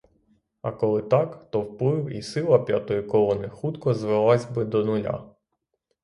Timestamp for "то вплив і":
1.51-2.21